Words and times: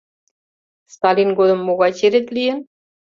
Сталин 0.93 1.29
годым 1.37 1.59
могай 1.67 1.91
черет 1.99 2.27
лийын? 2.35 2.59